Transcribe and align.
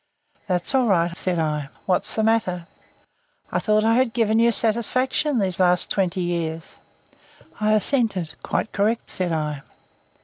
"That's 0.47 0.73
all 0.73 0.87
right," 0.87 1.15
said 1.15 1.37
I. 1.37 1.69
"What's 1.85 2.15
the 2.15 2.23
matter?" 2.23 2.65
"I 3.51 3.59
thought 3.59 3.83
I 3.83 3.93
had 3.93 4.13
given 4.13 4.39
you 4.39 4.51
satisfaction 4.51 5.37
these 5.37 5.59
last 5.59 5.91
twenty 5.91 6.21
years." 6.21 6.77
I 7.59 7.73
assented. 7.73 8.33
"Quite 8.41 8.71
correct," 8.71 9.11
said 9.11 9.31
I. 9.31 9.61